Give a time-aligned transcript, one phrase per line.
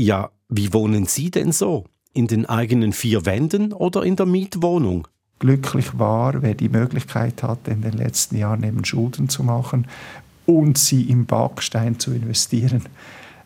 [0.00, 1.84] Ja, wie wohnen Sie denn so?
[2.12, 5.08] In den eigenen vier Wänden oder in der Mietwohnung?
[5.40, 9.88] Glücklich war, wer die Möglichkeit hatte, in den letzten Jahren eben Schulden zu machen
[10.46, 12.82] und sie im Backstein zu investieren.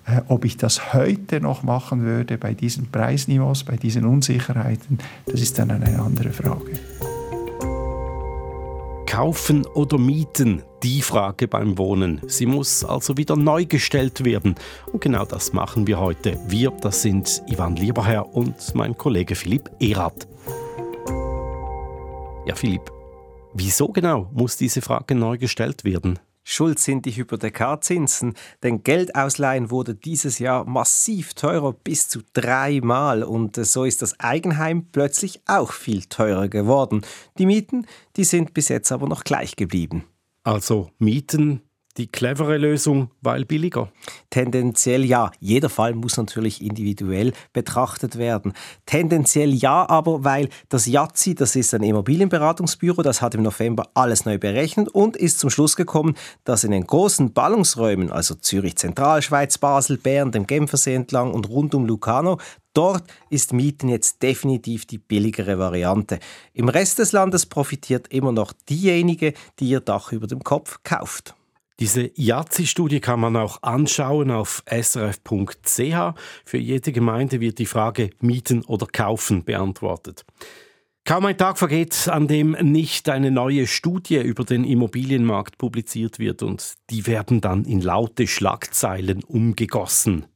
[0.04, 5.40] Äh, ob ich das heute noch machen würde bei diesen Preisniveaus, bei diesen Unsicherheiten, das
[5.40, 6.78] ist dann eine andere Frage.
[9.12, 10.62] Kaufen oder mieten?
[10.82, 12.22] Die Frage beim Wohnen.
[12.28, 14.54] Sie muss also wieder neu gestellt werden.
[14.90, 16.40] Und genau das machen wir heute.
[16.46, 20.26] Wir, das sind Ivan Lieberherr und mein Kollege Philipp Erath.
[22.46, 22.90] Ja, Philipp,
[23.52, 26.18] wieso genau muss diese Frage neu gestellt werden?
[26.44, 33.22] Schuld sind die Hypothekarzinsen, denn Geldausleihen wurde dieses Jahr massiv teurer, bis zu dreimal.
[33.22, 37.02] Und äh, so ist das Eigenheim plötzlich auch viel teurer geworden.
[37.38, 37.86] Die Mieten,
[38.16, 40.04] die sind bis jetzt aber noch gleich geblieben.
[40.44, 41.62] Also Mieten
[41.96, 43.90] die clevere Lösung, weil billiger?
[44.30, 45.30] Tendenziell ja.
[45.40, 48.52] Jeder Fall muss natürlich individuell betrachtet werden.
[48.86, 54.24] Tendenziell ja, aber weil das JAZI, das ist ein Immobilienberatungsbüro, das hat im November alles
[54.24, 59.58] neu berechnet und ist zum Schluss gekommen, dass in den großen Ballungsräumen, also Zürich, Zentralschweiz,
[59.58, 62.38] Basel, Bern, dem Genfersee entlang und rund um Lugano,
[62.74, 66.18] Dort ist Mieten jetzt definitiv die billigere Variante.
[66.54, 71.34] Im Rest des Landes profitiert immer noch diejenige, die ihr Dach über dem Kopf kauft.
[71.80, 76.14] Diese IAZI-Studie kann man auch anschauen auf srf.ch.
[76.44, 80.24] Für jede Gemeinde wird die Frage Mieten oder Kaufen beantwortet.
[81.04, 86.44] Kaum ein Tag vergeht, an dem nicht eine neue Studie über den Immobilienmarkt publiziert wird
[86.44, 90.26] und die werden dann in laute Schlagzeilen umgegossen.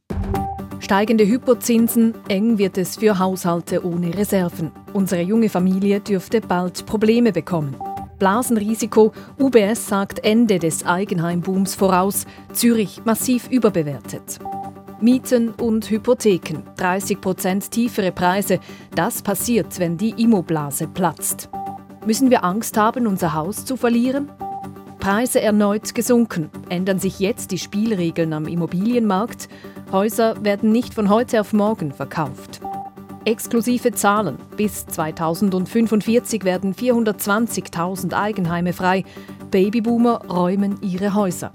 [0.80, 4.72] Steigende Hypozinsen, eng wird es für Haushalte ohne Reserven.
[4.92, 7.76] Unsere junge Familie dürfte bald Probleme bekommen.
[8.18, 9.12] Blasenrisiko.
[9.38, 12.26] UBS sagt Ende des Eigenheimbooms voraus.
[12.52, 14.38] Zürich massiv überbewertet.
[15.00, 16.62] Mieten und Hypotheken.
[16.76, 18.60] 30 Prozent tiefere Preise.
[18.94, 21.50] Das passiert, wenn die Immoblase platzt.
[22.06, 24.30] Müssen wir Angst haben, unser Haus zu verlieren?
[24.98, 26.50] Preise erneut gesunken.
[26.68, 29.48] Ändern sich jetzt die Spielregeln am Immobilienmarkt?
[29.92, 32.60] Häuser werden nicht von heute auf morgen verkauft.
[33.26, 34.38] Exklusive Zahlen.
[34.56, 39.04] Bis 2045 werden 420.000 Eigenheime frei.
[39.50, 41.52] Babyboomer räumen ihre Häuser.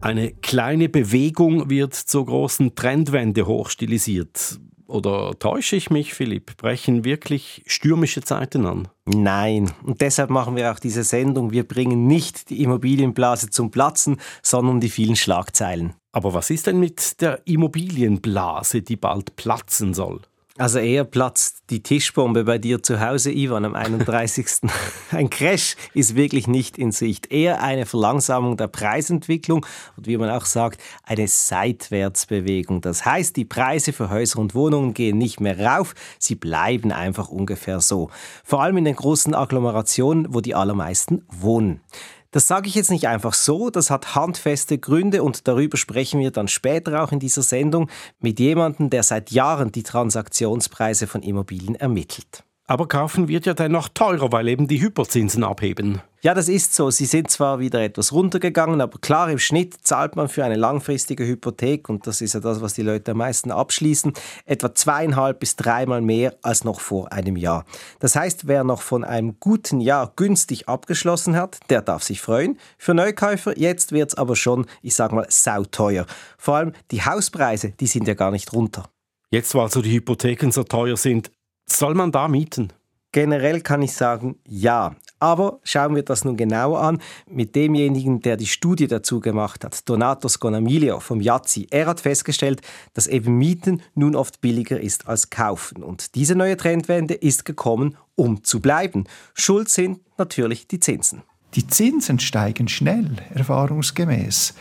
[0.00, 4.60] Eine kleine Bewegung wird zur großen Trendwende hochstilisiert.
[4.88, 6.56] Oder täusche ich mich, Philipp?
[6.56, 8.88] Brechen wirklich stürmische Zeiten an?
[9.04, 9.70] Nein.
[9.84, 11.52] Und deshalb machen wir auch diese Sendung.
[11.52, 15.92] Wir bringen nicht die Immobilienblase zum Platzen, sondern die vielen Schlagzeilen.
[16.10, 20.22] Aber was ist denn mit der Immobilienblase, die bald platzen soll?
[20.58, 24.68] Also eher platzt die Tischbombe bei dir zu Hause, Ivan, am 31.
[25.12, 27.30] Ein Crash ist wirklich nicht in Sicht.
[27.30, 29.64] Eher eine Verlangsamung der Preisentwicklung
[29.96, 32.80] und wie man auch sagt, eine Seitwärtsbewegung.
[32.80, 37.28] Das heißt, die Preise für Häuser und Wohnungen gehen nicht mehr rauf, sie bleiben einfach
[37.28, 38.10] ungefähr so.
[38.42, 41.82] Vor allem in den großen Agglomerationen, wo die allermeisten wohnen.
[42.30, 46.30] Das sage ich jetzt nicht einfach so, das hat handfeste Gründe und darüber sprechen wir
[46.30, 47.88] dann später auch in dieser Sendung
[48.20, 52.44] mit jemandem, der seit Jahren die Transaktionspreise von Immobilien ermittelt.
[52.70, 56.02] Aber kaufen wird ja dennoch teurer, weil eben die Hyperzinsen abheben.
[56.20, 56.90] Ja, das ist so.
[56.90, 61.26] Sie sind zwar wieder etwas runtergegangen, aber klar, im Schnitt zahlt man für eine langfristige
[61.26, 64.12] Hypothek, und das ist ja das, was die Leute am meisten abschließen,
[64.44, 67.64] etwa zweieinhalb bis dreimal mehr als noch vor einem Jahr.
[68.00, 72.58] Das heißt, wer noch von einem guten Jahr günstig abgeschlossen hat, der darf sich freuen.
[72.76, 76.04] Für Neukäufer, jetzt wird es aber schon, ich sag mal, sauteuer.
[76.36, 78.90] Vor allem die Hauspreise, die sind ja gar nicht runter.
[79.30, 81.30] Jetzt, wo also die Hypotheken so teuer sind,
[81.70, 82.72] soll man da mieten?
[83.12, 84.94] Generell kann ich sagen, ja.
[85.20, 89.88] Aber schauen wir das nun genauer an mit demjenigen, der die Studie dazu gemacht hat,
[89.88, 91.66] Donato Sconamilio vom Yazzi.
[91.70, 92.62] Er hat festgestellt,
[92.94, 95.82] dass eben Mieten nun oft billiger ist als Kaufen.
[95.82, 99.04] Und diese neue Trendwende ist gekommen, um zu bleiben.
[99.34, 101.22] Schuld sind natürlich die Zinsen.
[101.54, 104.54] Die Zinsen steigen schnell, erfahrungsgemäß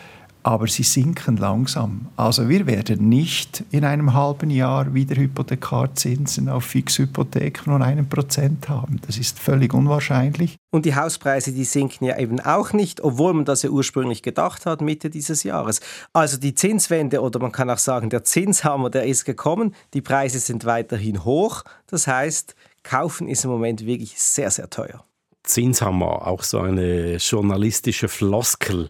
[0.47, 2.07] aber sie sinken langsam.
[2.15, 8.69] Also wir werden nicht in einem halben Jahr wieder Hypothekarzinsen auf Fixhypotheken von einem Prozent
[8.69, 9.01] haben.
[9.05, 10.55] Das ist völlig unwahrscheinlich.
[10.71, 14.65] Und die Hauspreise, die sinken ja eben auch nicht, obwohl man das ja ursprünglich gedacht
[14.65, 15.81] hat, Mitte dieses Jahres.
[16.13, 19.75] Also die Zinswende oder man kann auch sagen, der Zinshammer, der ist gekommen.
[19.93, 21.63] Die Preise sind weiterhin hoch.
[21.87, 25.03] Das heißt, kaufen ist im Moment wirklich sehr, sehr teuer.
[25.43, 28.89] Zinshammer, auch so eine journalistische Floskel.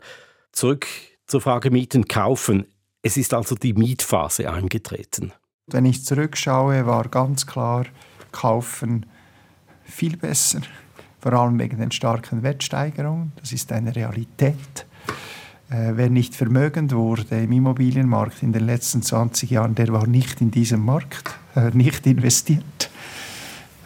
[0.51, 0.85] Zurück
[1.27, 2.65] zur Frage Mieten kaufen.
[3.01, 5.33] Es ist also die Mietphase eingetreten.
[5.67, 7.85] Wenn ich zurückschaue, war ganz klar,
[8.31, 9.05] kaufen
[9.83, 10.61] viel besser,
[11.19, 13.33] vor allem wegen den starken Wertsteigerungen.
[13.39, 14.85] Das ist eine Realität.
[15.69, 20.39] Äh, wer nicht vermögend wurde im Immobilienmarkt in den letzten 20 Jahren, der war nicht
[20.39, 22.89] in diesem Markt, äh, nicht investiert.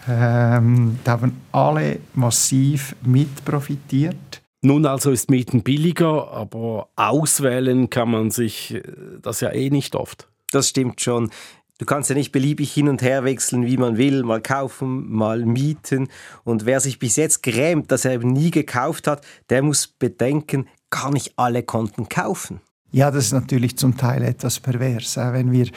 [0.07, 4.40] Ähm, da haben alle massiv mit profitiert.
[4.63, 8.83] Nun also ist Mieten billiger, aber auswählen kann man sich äh,
[9.21, 10.27] das ja eh nicht oft.
[10.51, 11.31] Das stimmt schon.
[11.79, 15.43] Du kannst ja nicht beliebig hin und her wechseln, wie man will, mal kaufen, mal
[15.45, 16.09] mieten.
[16.43, 20.67] Und wer sich bis jetzt grämt, dass er eben nie gekauft hat, der muss bedenken,
[20.91, 22.61] gar nicht alle konnten kaufen.
[22.93, 25.15] Ja, das ist natürlich zum Teil etwas pervers.
[25.15, 25.67] Wenn wir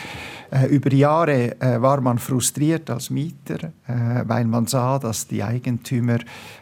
[0.51, 5.45] äh, über Jahre äh, war man frustriert als Mieter, äh, weil man sah, dass die
[5.45, 6.19] Eigentümer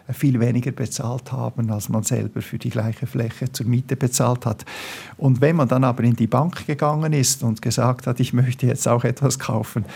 [0.07, 4.45] äh, viel weniger bezahlt haben, als man selber für die gleiche Fläche zur Miete bezahlt
[4.45, 4.67] hat.
[5.17, 8.67] Und wenn man dann aber in die Bank gegangen ist und gesagt hat, ich möchte
[8.67, 9.87] jetzt auch etwas kaufen,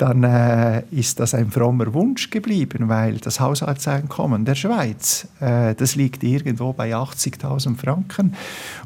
[0.00, 5.94] dann äh, ist das ein frommer Wunsch geblieben, weil das Haushaltseinkommen der Schweiz, äh, das
[5.94, 8.34] liegt irgendwo bei 80.000 Franken.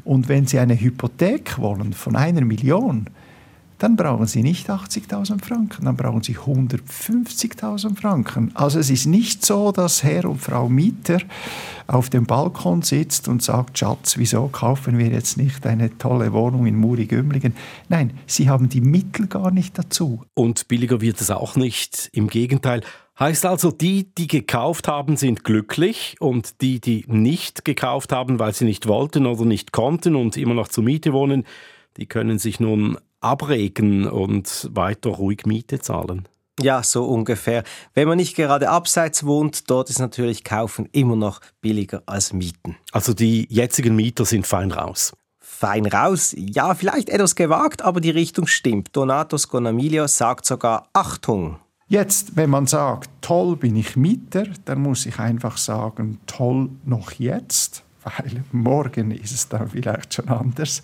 [0.03, 3.09] Und wenn Sie eine Hypothek wollen von einer Million,
[3.77, 8.51] dann brauchen Sie nicht 80.000 Franken, dann brauchen Sie 150.000 Franken.
[8.53, 11.19] Also es ist nicht so, dass Herr und Frau Mieter
[11.87, 16.65] auf dem Balkon sitzt und sagt, Schatz, wieso kaufen wir jetzt nicht eine tolle Wohnung
[16.65, 17.55] in Muri-Gümligen?
[17.89, 20.23] Nein, sie haben die Mittel gar nicht dazu.
[20.33, 22.09] Und billiger wird es auch nicht.
[22.13, 22.81] Im Gegenteil.
[23.17, 28.53] Heißt also, die, die gekauft haben, sind glücklich und die, die nicht gekauft haben, weil
[28.53, 31.45] sie nicht wollten oder nicht konnten und immer noch zur Miete wohnen,
[31.95, 36.27] die können sich nun abregen und weiter ruhig Miete zahlen.
[36.61, 37.63] Ja, so ungefähr.
[37.93, 42.77] Wenn man nicht gerade abseits wohnt, dort ist natürlich Kaufen immer noch billiger als Mieten.
[42.93, 45.11] Also die jetzigen Mieter sind fein raus.
[45.39, 46.33] Fein raus?
[46.37, 48.95] Ja, vielleicht etwas gewagt, aber die Richtung stimmt.
[48.95, 51.57] Donato Sconamilio sagt sogar Achtung.
[51.87, 57.11] Jetzt, wenn man sagt, toll bin ich Mieter, dann muss ich einfach sagen, toll noch
[57.11, 60.81] jetzt, weil morgen ist es dann vielleicht schon anders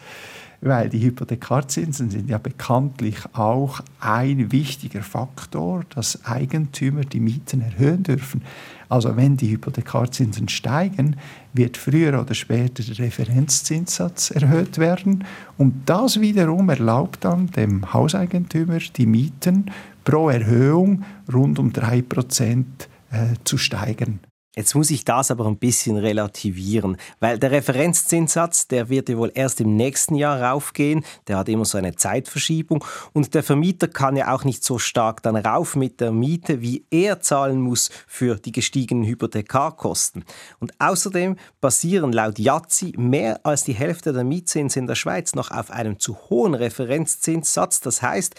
[0.61, 8.03] weil die Hypothekarzinsen sind ja bekanntlich auch ein wichtiger Faktor, dass Eigentümer die Mieten erhöhen
[8.03, 8.43] dürfen.
[8.87, 11.15] Also wenn die Hypothekarzinsen steigen,
[11.53, 15.23] wird früher oder später der Referenzzinssatz erhöht werden
[15.57, 19.71] und das wiederum erlaubt dann dem Hauseigentümer die Mieten
[20.03, 22.63] pro Erhöhung rund um 3%
[23.11, 24.19] äh, zu steigern.
[24.53, 29.31] Jetzt muss ich das aber ein bisschen relativieren, weil der Referenzzinssatz, der wird ja wohl
[29.33, 32.83] erst im nächsten Jahr raufgehen, der hat immer so eine Zeitverschiebung.
[33.13, 36.85] Und der Vermieter kann ja auch nicht so stark dann rauf mit der Miete, wie
[36.91, 40.25] er zahlen muss für die gestiegenen Hypothekarkosten.
[40.59, 45.51] Und außerdem basieren laut Yazzi mehr als die Hälfte der Mietzinsen in der Schweiz noch
[45.51, 48.35] auf einem zu hohen Referenzzinssatz, das heißt,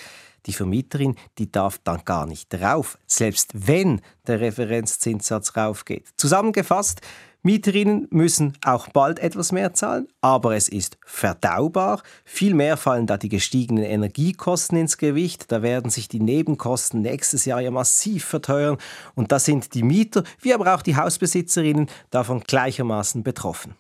[0.47, 6.09] die Vermieterin, die darf dann gar nicht rauf, selbst wenn der Referenzzinssatz raufgeht.
[6.17, 7.01] Zusammengefasst,
[7.45, 12.01] Mieterinnen müssen auch bald etwas mehr zahlen, aber es ist verdaubar.
[12.25, 15.51] Viel mehr fallen da die gestiegenen Energiekosten ins Gewicht.
[15.51, 18.79] Da werden sich die Nebenkosten nächstes Jahr ja massiv verteuern.
[19.17, 23.75] Und da sind die Mieter, wie aber auch die Hausbesitzerinnen, davon gleichermaßen betroffen.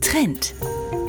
[0.00, 0.54] Trend.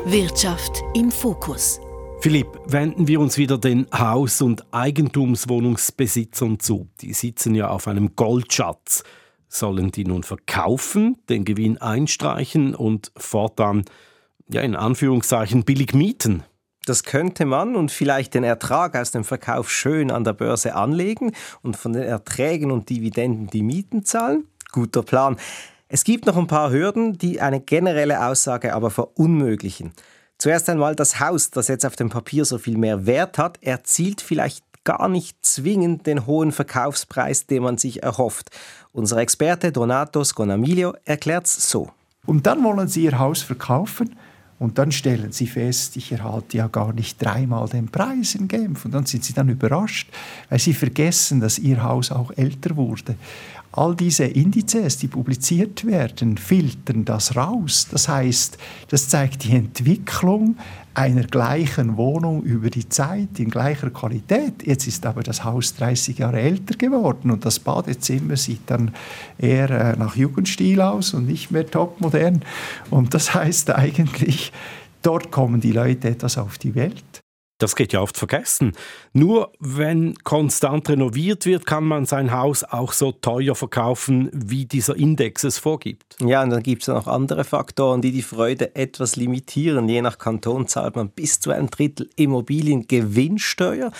[0.06, 1.79] Wirtschaft im Fokus.
[2.25, 6.89] Philipp, wenden wir uns wieder den Haus- und Eigentumswohnungsbesitzern zu.
[7.01, 9.04] Die sitzen ja auf einem Goldschatz.
[9.48, 13.86] Sollen die nun verkaufen, den Gewinn einstreichen und fortan,
[14.48, 16.42] ja in Anführungszeichen, billig mieten?
[16.88, 21.31] Das könnte man und vielleicht den Ertrag aus dem Verkauf schön an der Börse anlegen
[21.61, 24.47] und von den Erträgen und Dividenden die Mieten zahlen.
[24.71, 25.38] Guter Plan.
[25.90, 29.94] Es gibt noch ein paar Hürden, die eine generelle Aussage aber verunmöglichen.
[30.37, 34.21] Zuerst einmal das Haus, das jetzt auf dem Papier so viel mehr Wert hat, erzielt
[34.21, 38.49] vielleicht gar nicht zwingend den hohen Verkaufspreis, den man sich erhofft.
[38.92, 41.89] Unser Experte Donato Sconamilio erklärt es so.
[42.25, 44.15] Und dann wollen Sie Ihr Haus verkaufen
[44.57, 48.85] und dann stellen Sie fest, ich erhalte ja gar nicht dreimal den Preis in Genf.
[48.85, 50.09] Und dann sind Sie dann überrascht,
[50.49, 53.15] weil Sie vergessen, dass Ihr Haus auch älter wurde.
[53.77, 57.87] All diese Indizes, die publiziert werden, filtern das raus.
[57.91, 60.55] Das heißt, das zeigt die Entwicklung
[60.94, 64.65] einer gleichen Wohnung über die Zeit in gleicher Qualität.
[64.65, 68.91] Jetzt ist aber das Haus 30 Jahre älter geworden und das Badezimmer sieht dann
[69.37, 72.44] eher äh, nach Jugendstil aus und nicht mehr topmodern.
[72.91, 74.53] Und das heißt eigentlich,
[75.01, 77.15] dort kommen die Leute etwas auf die Welt
[77.57, 78.74] Das geht ja oft vergessen.
[79.14, 84.97] Nur wenn konstant renoviert wird, kann man sein Haus auch so teuer verkaufen, wie dieser
[84.97, 86.18] Index es vorgibt.
[86.19, 89.88] Ja, und dann gibt es noch andere Faktoren, die die Freude etwas limitieren.
[89.88, 93.92] Je nach Kanton zahlt man bis zu einem Drittel Immobiliengewinnsteuer.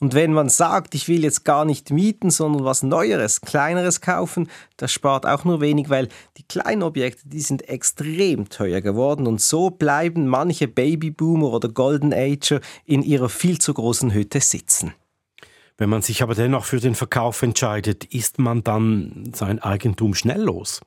[0.00, 4.48] Und wenn man sagt, ich will jetzt gar nicht mieten, sondern was Neueres, Kleineres kaufen,
[4.76, 9.26] das spart auch nur wenig, weil die kleinen Objekte, die sind extrem teuer geworden.
[9.26, 14.92] Und so bleiben manche Babyboomer oder Golden Ager in ihrer viel zu großen Hütte sitzen.
[15.76, 20.42] Wenn man sich aber dennoch für den Verkauf entscheidet, ist man dann sein Eigentum schnell
[20.42, 20.80] los?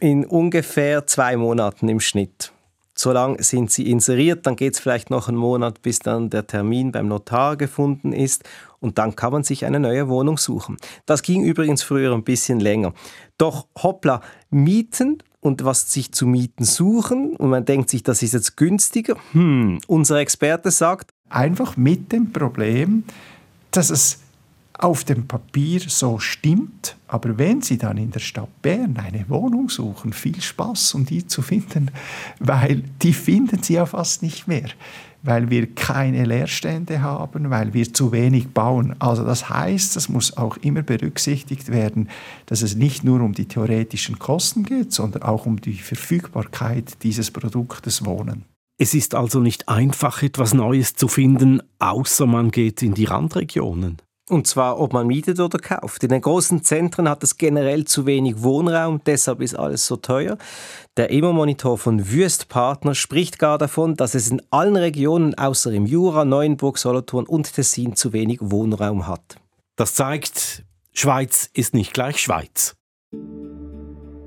[0.00, 2.53] In ungefähr zwei Monaten im Schnitt.
[2.96, 6.46] So lange sind sie inseriert, dann geht es vielleicht noch einen Monat, bis dann der
[6.46, 8.44] Termin beim Notar gefunden ist
[8.78, 10.76] und dann kann man sich eine neue Wohnung suchen.
[11.06, 12.92] Das ging übrigens früher ein bisschen länger.
[13.36, 14.20] Doch hoppla,
[14.50, 19.16] mieten und was sich zu mieten suchen und man denkt sich, das ist jetzt günstiger.
[19.32, 23.04] Hm, unser Experte sagt, einfach mit dem Problem,
[23.70, 24.23] dass es
[24.84, 29.70] auf dem Papier so stimmt, aber wenn Sie dann in der Stadt Bern eine Wohnung
[29.70, 31.90] suchen, viel Spaß, um die zu finden,
[32.38, 34.68] weil die finden Sie ja fast nicht mehr,
[35.22, 38.94] weil wir keine Leerstände haben, weil wir zu wenig bauen.
[38.98, 42.10] Also das heißt, das muss auch immer berücksichtigt werden,
[42.44, 47.30] dass es nicht nur um die theoretischen Kosten geht, sondern auch um die Verfügbarkeit dieses
[47.30, 48.44] Produktes Wohnen.
[48.78, 53.96] Es ist also nicht einfach, etwas Neues zu finden, außer man geht in die Randregionen.
[54.30, 56.02] Und zwar, ob man mietet oder kauft.
[56.02, 60.38] In den großen Zentren hat es generell zu wenig Wohnraum, deshalb ist alles so teuer.
[60.96, 65.84] Der Immo-Monitor von Wüst Partner spricht gar davon, dass es in allen Regionen außer im
[65.84, 69.36] Jura, Neuenburg, Solothurn und Tessin zu wenig Wohnraum hat.
[69.76, 70.64] Das zeigt,
[70.94, 72.76] Schweiz ist nicht gleich Schweiz.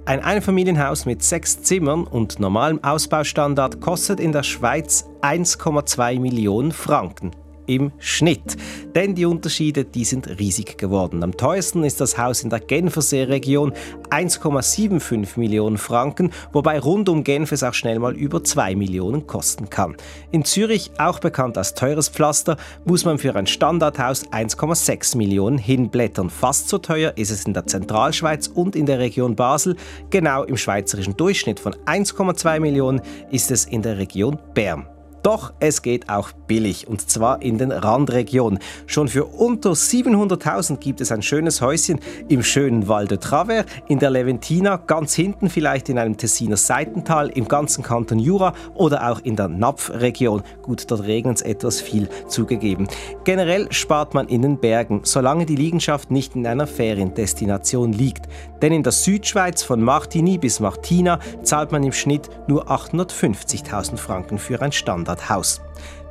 [0.06, 7.32] Ein Einfamilienhaus mit sechs Zimmern und normalem Ausbaustandard kostet in der Schweiz 1,2 Millionen Franken
[7.68, 8.58] im Schnitt.
[8.96, 11.24] Denn die Unterschiede, die sind riesig geworden.
[11.24, 13.74] Am teuersten ist das Haus in der Genfersee-Region
[14.10, 19.70] 1,75 Millionen Franken, wobei rund um Genf es auch schnell mal über 2 Millionen kosten
[19.70, 19.96] kann.
[20.32, 26.30] In Zürich, auch bekannt als teures Pflaster, muss man für ein Standardhaus 1,6 Millionen hinblättern.
[26.30, 29.76] Fast so teuer ist es in der Zentralschweiz und in der Region Basel.
[30.10, 34.88] Genau im schweizerischen Durchschnitt von 1,2 Millionen ist es in der Region Bern.
[35.28, 38.60] Doch es geht auch billig und zwar in den Randregionen.
[38.86, 44.00] Schon für unter 700.000 gibt es ein schönes Häuschen im schönen Val de Travers, in
[44.00, 49.20] der Leventina, ganz hinten vielleicht in einem Tessiner Seitental, im ganzen Kanton Jura oder auch
[49.20, 50.44] in der Napfregion.
[50.62, 52.88] Gut, dort regnet es etwas viel zugegeben.
[53.26, 58.30] Generell spart man in den Bergen, solange die Liegenschaft nicht in einer Feriendestination liegt.
[58.62, 64.38] Denn in der Südschweiz von Martigny bis Martina zahlt man im Schnitt nur 850.000 Franken
[64.38, 64.72] für ein
[65.18, 65.62] Standardhaus.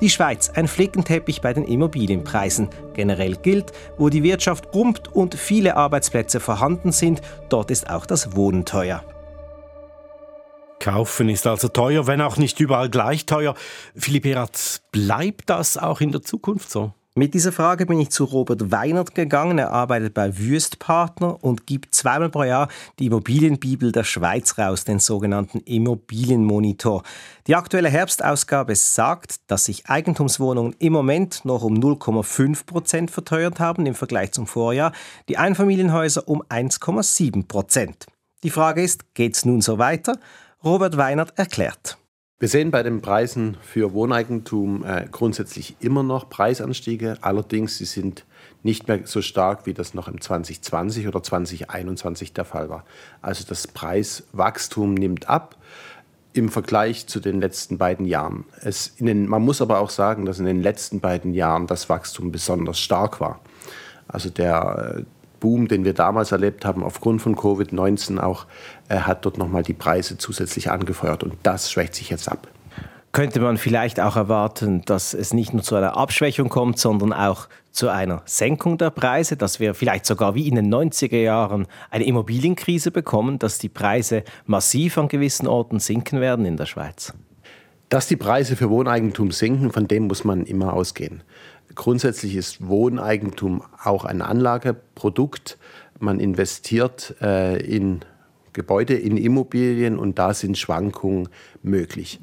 [0.01, 2.69] Die Schweiz ein Flickenteppich bei den Immobilienpreisen.
[2.93, 8.37] Generell gilt, wo die Wirtschaft brummt und viele Arbeitsplätze vorhanden sind, dort ist auch das
[8.37, 9.03] Wohnen teuer.
[10.79, 13.55] Kaufen ist also teuer, wenn auch nicht überall gleich teuer.
[13.97, 16.93] Philipp Eratz, bleibt das auch in der Zukunft so?
[17.19, 19.57] Mit dieser Frage bin ich zu Robert Weinert gegangen.
[19.57, 22.69] Er arbeitet bei Wüstpartner und gibt zweimal pro Jahr
[22.99, 27.05] die Immobilienbibel der Schweiz raus, den sogenannten Immobilienmonitor.
[27.47, 33.87] Die aktuelle Herbstausgabe sagt, dass sich Eigentumswohnungen im Moment noch um 0,5 Prozent verteuert haben
[33.87, 34.93] im Vergleich zum Vorjahr,
[35.31, 38.05] die Einfamilienhäuser um 1,7 Prozent.
[38.43, 40.19] Die Frage ist, geht es nun so weiter?
[40.63, 41.97] Robert Weinert erklärt.
[42.39, 47.17] Wir sehen bei den Preisen für Wohneigentum äh, grundsätzlich immer noch Preisanstiege.
[47.23, 48.27] Allerdings sie sind
[48.63, 52.85] nicht mehr so stark, wie das noch im 2020 oder 2021 der Fall war.
[53.23, 55.57] Also das Preiswachstum nimmt ab
[56.35, 58.45] im Vergleich zu den letzten beiden Jahren.
[58.61, 62.33] Es den, man muss aber auch sagen, dass in den letzten beiden Jahren das Wachstum
[62.33, 63.41] besonders stark war.
[64.09, 68.47] Also der, äh, Boom, den wir damals erlebt haben, aufgrund von Covid-19 auch,
[68.89, 72.49] äh, hat dort nochmal die Preise zusätzlich angefeuert und das schwächt sich jetzt ab.
[73.17, 77.49] Könnte man vielleicht auch erwarten, dass es nicht nur zu einer Abschwächung kommt, sondern auch
[77.73, 82.05] zu einer Senkung der Preise, dass wir vielleicht sogar wie in den 90er Jahren eine
[82.05, 87.15] Immobilienkrise bekommen, dass die Preise massiv an gewissen Orten sinken werden in der Schweiz?
[87.89, 91.23] Dass die Preise für Wohneigentum sinken, von dem muss man immer ausgehen.
[91.75, 95.59] Grundsätzlich ist Wohneigentum auch ein Anlageprodukt.
[95.99, 98.01] Man investiert äh, in
[98.53, 101.29] Gebäude, in Immobilien und da sind Schwankungen
[101.63, 102.21] möglich.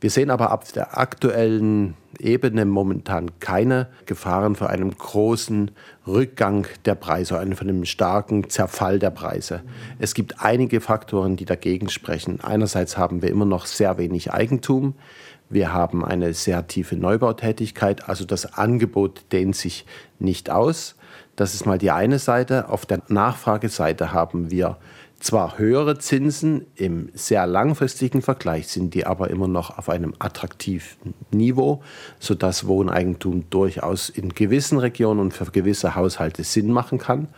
[0.00, 5.72] Wir sehen aber ab der aktuellen Ebene momentan keine Gefahren für einen großen
[6.06, 9.62] Rückgang der Preise, von einem starken Zerfall der Preise.
[9.98, 12.40] Es gibt einige Faktoren, die dagegen sprechen.
[12.40, 14.94] Einerseits haben wir immer noch sehr wenig Eigentum.
[15.50, 19.86] Wir haben eine sehr tiefe Neubautätigkeit, also das Angebot dehnt sich
[20.18, 20.94] nicht aus.
[21.36, 22.68] Das ist mal die eine Seite.
[22.68, 24.76] Auf der Nachfrageseite haben wir
[25.20, 31.14] zwar höhere Zinsen, im sehr langfristigen Vergleich sind die aber immer noch auf einem attraktiven
[31.30, 31.82] Niveau,
[32.20, 37.28] sodass Wohneigentum durchaus in gewissen Regionen und für gewisse Haushalte Sinn machen kann.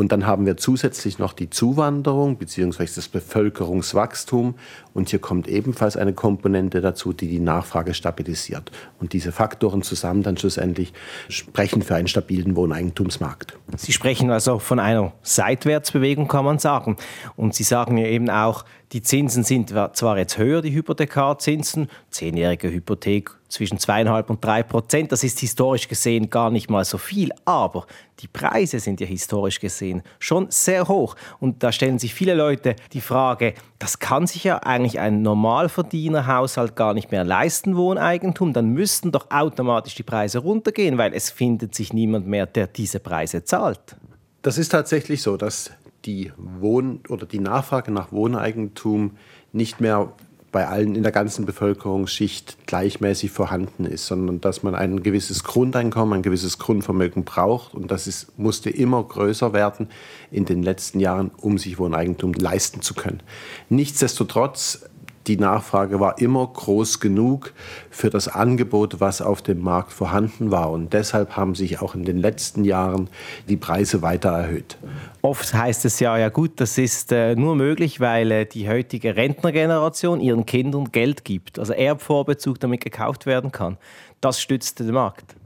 [0.00, 2.88] Und dann haben wir zusätzlich noch die Zuwanderung bzw.
[2.96, 4.54] das Bevölkerungswachstum.
[4.94, 8.72] Und hier kommt ebenfalls eine Komponente dazu, die die Nachfrage stabilisiert.
[8.98, 10.94] Und diese Faktoren zusammen dann schlussendlich
[11.28, 13.58] sprechen für einen stabilen Wohneigentumsmarkt.
[13.76, 16.96] Sie sprechen also von einer Seitwärtsbewegung, kann man sagen.
[17.36, 22.72] Und Sie sagen ja eben auch, die Zinsen sind zwar jetzt höher, die Hypothekarzinsen, zehnjährige
[22.72, 25.12] Hypothek zwischen zweieinhalb und drei Prozent.
[25.12, 27.86] Das ist historisch gesehen gar nicht mal so viel, aber
[28.20, 31.16] die Preise sind ja historisch gesehen schon sehr hoch.
[31.40, 36.76] Und da stellen sich viele Leute die Frage, das kann sich ja eigentlich ein Normalverdienerhaushalt
[36.76, 38.52] gar nicht mehr leisten, Wohneigentum.
[38.52, 43.00] Dann müssten doch automatisch die Preise runtergehen, weil es findet sich niemand mehr, der diese
[43.00, 43.96] Preise zahlt.
[44.42, 45.70] Das ist tatsächlich so, dass
[46.04, 49.16] die Wohn- oder die Nachfrage nach Wohneigentum
[49.52, 50.12] nicht mehr
[50.52, 56.18] bei allen in der ganzen Bevölkerungsschicht gleichmäßig vorhanden ist, sondern dass man ein gewisses Grundeinkommen,
[56.18, 59.88] ein gewisses Grundvermögen braucht und das ist, musste immer größer werden
[60.30, 63.22] in den letzten Jahren, um sich Wohneigentum leisten zu können.
[63.68, 64.89] Nichtsdestotrotz
[65.30, 67.52] die Nachfrage war immer groß genug
[67.88, 70.72] für das Angebot, was auf dem Markt vorhanden war.
[70.72, 73.08] Und deshalb haben sich auch in den letzten Jahren
[73.48, 74.76] die Preise weiter erhöht.
[75.22, 79.14] Oft heißt es ja, ja gut, das ist äh, nur möglich, weil äh, die heutige
[79.14, 81.60] Rentnergeneration ihren Kindern Geld gibt.
[81.60, 83.76] Also Erbvorbezug damit gekauft werden kann.
[84.20, 85.36] Das stützt den Markt.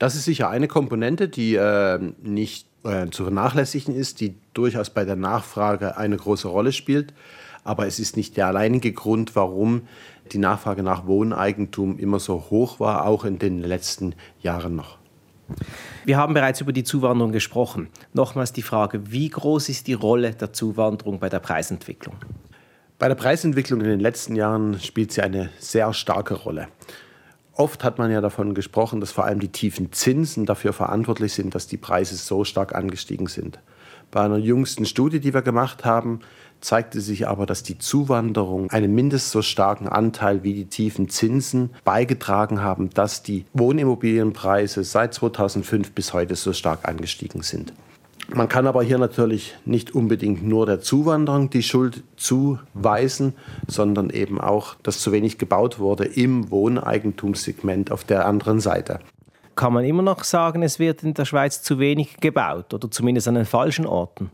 [0.00, 5.04] Das ist sicher eine Komponente, die äh, nicht äh, zu vernachlässigen ist, die durchaus bei
[5.04, 7.14] der Nachfrage eine große Rolle spielt.
[7.64, 9.82] Aber es ist nicht der alleinige Grund, warum
[10.32, 14.98] die Nachfrage nach Wohneigentum immer so hoch war, auch in den letzten Jahren noch.
[16.04, 17.88] Wir haben bereits über die Zuwanderung gesprochen.
[18.12, 22.14] Nochmals die Frage, wie groß ist die Rolle der Zuwanderung bei der Preisentwicklung?
[22.98, 26.68] Bei der Preisentwicklung in den letzten Jahren spielt sie eine sehr starke Rolle.
[27.54, 31.54] Oft hat man ja davon gesprochen, dass vor allem die tiefen Zinsen dafür verantwortlich sind,
[31.54, 33.58] dass die Preise so stark angestiegen sind.
[34.10, 36.20] Bei einer jüngsten Studie, die wir gemacht haben,
[36.60, 41.70] zeigte sich aber, dass die Zuwanderung einen mindestens so starken Anteil wie die tiefen Zinsen
[41.84, 47.72] beigetragen haben, dass die Wohnimmobilienpreise seit 2005 bis heute so stark angestiegen sind.
[48.32, 53.34] Man kann aber hier natürlich nicht unbedingt nur der Zuwanderung die Schuld zuweisen,
[53.66, 59.00] sondern eben auch, dass zu wenig gebaut wurde im Wohneigentumssegment auf der anderen Seite.
[59.60, 63.28] Kann man immer noch sagen, es wird in der Schweiz zu wenig gebaut oder zumindest
[63.28, 64.30] an den falschen Orten?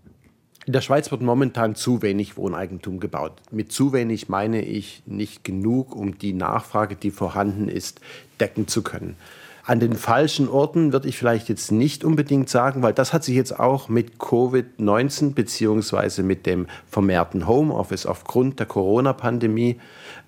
[0.66, 3.32] In der Schweiz wird momentan zu wenig Wohneigentum gebaut.
[3.50, 8.00] Mit zu wenig meine ich nicht genug, um die Nachfrage, die vorhanden ist,
[8.38, 9.16] decken zu können.
[9.64, 13.34] An den falschen Orten würde ich vielleicht jetzt nicht unbedingt sagen, weil das hat sich
[13.34, 19.80] jetzt auch mit Covid-19 beziehungsweise mit dem vermehrten Homeoffice aufgrund der Corona-Pandemie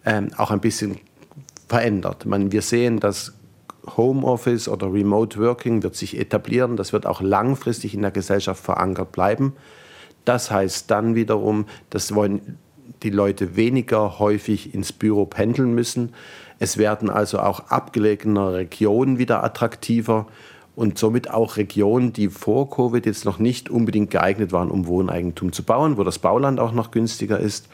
[0.04, 0.98] ähm, auch ein bisschen
[1.68, 2.26] verändert.
[2.26, 3.37] Man, wir sehen, dass
[3.96, 6.76] Homeoffice oder Remote Working wird sich etablieren.
[6.76, 9.54] Das wird auch langfristig in der Gesellschaft verankert bleiben.
[10.24, 12.12] Das heißt dann wiederum, dass
[13.02, 16.12] die Leute weniger häufig ins Büro pendeln müssen.
[16.58, 20.26] Es werden also auch abgelegene Regionen wieder attraktiver
[20.78, 25.52] und somit auch Regionen, die vor Covid jetzt noch nicht unbedingt geeignet waren, um Wohneigentum
[25.52, 27.68] zu bauen, wo das Bauland auch noch günstiger ist.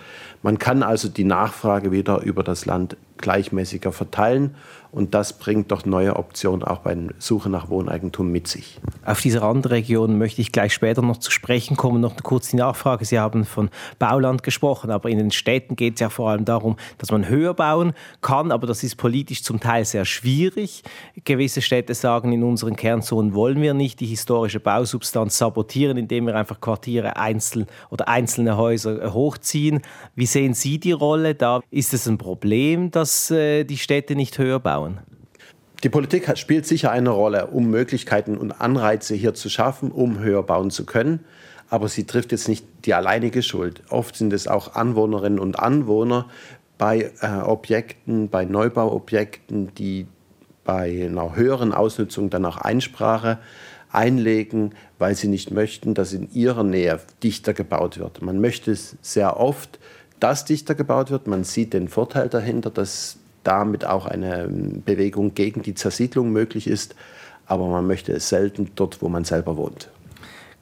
[0.45, 4.55] Man kann also die Nachfrage wieder über das Land gleichmäßiger verteilen
[4.95, 8.79] und das bringt doch neue Optionen auch bei der Suche nach Wohneigentum mit sich.
[9.05, 12.01] Auf diese Randregionen möchte ich gleich später noch zu sprechen kommen.
[12.01, 13.05] Noch kurz die Nachfrage.
[13.05, 16.77] Sie haben von Bauland gesprochen, aber in den Städten geht es ja vor allem darum,
[16.99, 20.85] dass man höher bauen kann, aber das ist politisch zum Teil sehr schwierig.
[21.25, 26.37] Gewisse Städte sagen, in unseren Kernzonen wollen wir nicht die historische Bausubstanz sabotieren, indem wir
[26.37, 29.83] einfach Quartiere einzeln oder einzelne Häuser hochziehen.
[30.15, 31.61] Wie sehen Sie die Rolle da?
[31.71, 34.99] Ist es ein Problem, dass äh, die Städte nicht höher bauen?
[35.85, 40.43] Die Politik spielt sicher eine Rolle, um Möglichkeiten und Anreize hier zu schaffen, um höher
[40.43, 41.21] bauen zu können.
[41.71, 43.83] Aber sie trifft jetzt nicht die alleinige Schuld.
[43.91, 46.27] Oft sind es auch Anwohnerinnen und Anwohner
[46.79, 50.09] bei äh, Objekten, bei Neubauobjekten, die
[50.65, 53.39] bei einer höheren Ausnutzung dann auch Einsprache
[53.93, 58.21] einlegen, weil sie nicht möchten, dass in ihrer Nähe dichter gebaut wird.
[58.21, 59.79] Man möchte sehr oft,
[60.21, 61.27] dass dichter gebaut wird.
[61.27, 66.95] Man sieht den Vorteil dahinter, dass damit auch eine Bewegung gegen die Zersiedlung möglich ist.
[67.47, 69.91] Aber man möchte es selten dort, wo man selber wohnt.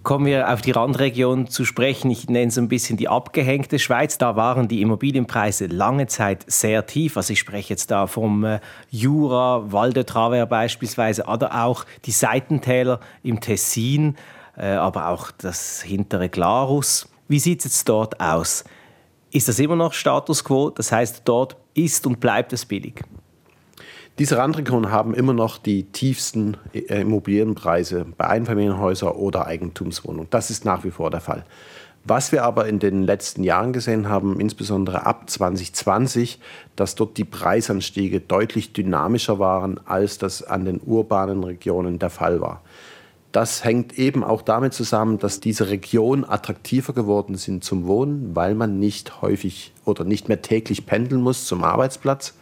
[0.03, 2.11] Kommen wir auf die Randregion zu sprechen.
[2.11, 4.19] Ich nenne es ein bisschen die abgehängte Schweiz.
[4.19, 7.17] Da waren die Immobilienpreise lange Zeit sehr tief.
[7.17, 8.59] Also ich spreche jetzt da vom äh,
[8.91, 14.17] Jura, Val beispielsweise, oder auch die Seitentäler im Tessin,
[14.57, 17.09] äh, aber auch das hintere Glarus.
[17.29, 18.65] Wie sieht es jetzt dort aus?
[19.35, 20.69] Ist das immer noch Status quo?
[20.69, 23.03] Das heißt, dort ist und bleibt es billig?
[24.19, 30.29] Diese Randregionen haben immer noch die tiefsten äh, Immobilienpreise bei Einfamilienhäusern oder Eigentumswohnungen.
[30.29, 31.47] Das ist nach wie vor der Fall.
[32.05, 36.39] Was wir aber in den letzten Jahren gesehen haben, insbesondere ab 2020,
[36.77, 42.43] dass dort die Preisanstiege deutlich dynamischer waren, als das an den urbanen Regionen der Fall
[42.43, 42.61] war.
[43.33, 48.55] Das hängt eben auch damit zusammen, dass diese Regionen attraktiver geworden sind zum Wohnen, weil
[48.55, 52.35] man nicht häufig oder nicht mehr täglich pendeln muss zum Arbeitsplatz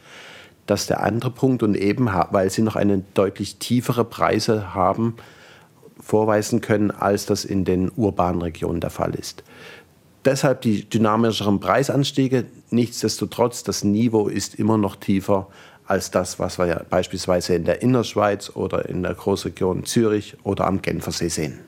[0.70, 5.16] das ist der andere Punkt und eben, weil sie noch eine deutlich tiefere Preise haben,
[5.98, 9.42] vorweisen können, als das in den urbanen Regionen der Fall ist.
[10.24, 12.46] Deshalb die dynamischeren Preisanstiege.
[12.70, 15.48] Nichtsdestotrotz, das Niveau ist immer noch tiefer
[15.90, 20.66] als das, was wir ja beispielsweise in der Innerschweiz oder in der Großregion Zürich oder
[20.66, 21.60] am Genfersee sehen.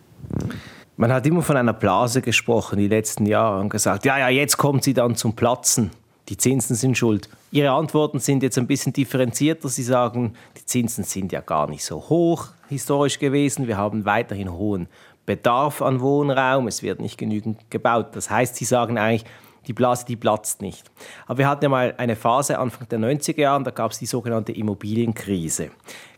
[0.97, 4.57] Man hat immer von einer Blase gesprochen die letzten Jahre und gesagt, ja, ja, jetzt
[4.57, 5.91] kommt sie dann zum Platzen
[6.29, 7.29] die Zinsen sind schuld.
[7.51, 9.69] Ihre Antworten sind jetzt ein bisschen differenzierter.
[9.69, 13.67] Sie sagen, die Zinsen sind ja gar nicht so hoch historisch gewesen.
[13.67, 14.89] Wir haben weiterhin hohen
[15.27, 16.69] Bedarf an Wohnraum.
[16.69, 18.09] Es wird nicht genügend gebaut.
[18.13, 19.25] Das heißt, Sie sagen eigentlich,
[19.67, 20.91] die Blase, die platzt nicht.
[21.27, 24.07] Aber wir hatten ja mal eine Phase Anfang der 90er Jahre, da gab es die
[24.07, 25.71] sogenannte Immobilienkrise.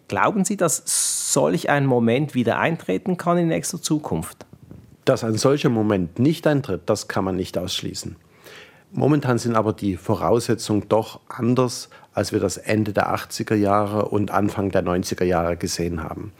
[0.08, 4.46] Glauben Sie, dass solch ein Moment wieder eintreten kann in nächster Zukunft?
[5.04, 8.16] Dass ein solcher Moment nicht eintritt, das kann man nicht ausschließen.
[8.92, 14.30] Momentan sind aber die Voraussetzungen doch anders, als wir das Ende der 80er Jahre und
[14.30, 16.32] Anfang der 90er Jahre gesehen haben.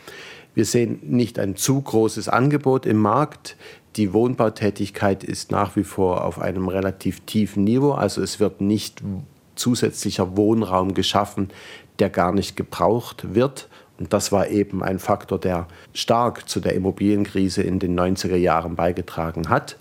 [0.55, 3.57] Wir sehen nicht ein zu großes Angebot im Markt.
[3.97, 7.93] Die Wohnbautätigkeit ist nach wie vor auf einem relativ tiefen Niveau.
[7.93, 9.03] Also es wird nicht
[9.55, 11.51] zusätzlicher Wohnraum geschaffen,
[12.01, 13.69] der gar nicht gebraucht wird.
[13.99, 18.75] Und das war eben ein Faktor, der stark zu der Immobilienkrise in den 90er Jahren
[18.75, 19.77] beigetragen hat.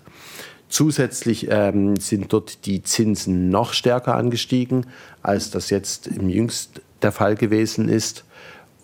[0.68, 4.86] Zusätzlich ähm, sind dort die Zinsen noch stärker angestiegen,
[5.22, 8.24] als das jetzt im jüngst der Fall gewesen ist.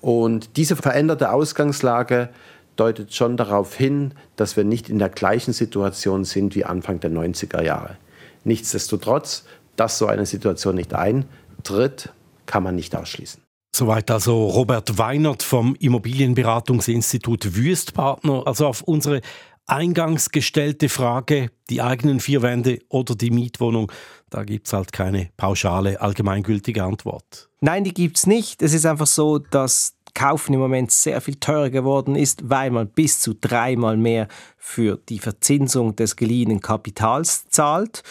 [0.00, 2.30] Und diese veränderte Ausgangslage
[2.76, 7.10] deutet schon darauf hin, dass wir nicht in der gleichen Situation sind wie Anfang der
[7.10, 7.96] 90er Jahre.
[8.44, 9.44] Nichtsdestotrotz,
[9.76, 12.10] dass so eine Situation nicht eintritt,
[12.46, 13.42] kann man nicht ausschließen.
[13.74, 18.42] Soweit also Robert Weinert vom Immobilienberatungsinstitut Wüstpartner.
[18.46, 19.20] Also auf unsere
[19.66, 23.92] eingangs gestellte Frage, die eigenen vier Wände oder die Mietwohnung,
[24.28, 27.48] da gibt es halt keine pauschale, allgemeingültige Antwort.
[27.60, 28.62] Nein, die gibt es nicht.
[28.62, 32.88] Es ist einfach so, dass Kaufen im Moment sehr viel teurer geworden ist, weil man
[32.88, 38.02] bis zu dreimal mehr für die Verzinsung des geliehenen Kapitals zahlt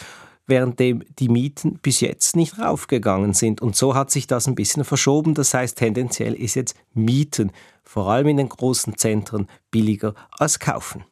[0.50, 3.62] währenddem die Mieten bis jetzt nicht raufgegangen sind.
[3.62, 5.34] Und so hat sich das ein bisschen verschoben.
[5.36, 7.52] Das heißt, tendenziell ist jetzt Mieten,
[7.84, 11.04] vor allem in den großen Zentren, billiger als Kaufen.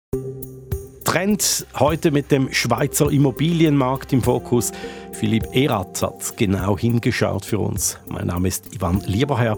[1.04, 4.74] Trend heute mit dem Schweizer Immobilienmarkt im Fokus.
[5.14, 7.98] Philipp Eratz hat genau hingeschaut für uns.
[8.08, 9.58] Mein Name ist Ivan Lieberherr.